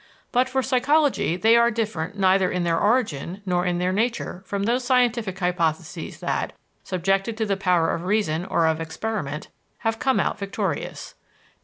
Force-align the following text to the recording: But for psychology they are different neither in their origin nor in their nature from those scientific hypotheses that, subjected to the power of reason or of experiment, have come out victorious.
But 0.31 0.49
for 0.49 0.63
psychology 0.63 1.37
they 1.37 1.55
are 1.55 1.69
different 1.69 2.17
neither 2.17 2.49
in 2.49 2.63
their 2.63 2.79
origin 2.79 3.43
nor 3.45 3.67
in 3.67 3.77
their 3.77 3.93
nature 3.93 4.41
from 4.47 4.63
those 4.63 4.83
scientific 4.83 5.37
hypotheses 5.37 6.19
that, 6.21 6.53
subjected 6.83 7.37
to 7.37 7.45
the 7.45 7.55
power 7.55 7.91
of 7.93 8.05
reason 8.05 8.43
or 8.45 8.65
of 8.65 8.81
experiment, 8.81 9.49
have 9.81 9.99
come 9.99 10.19
out 10.19 10.39
victorious. 10.39 11.13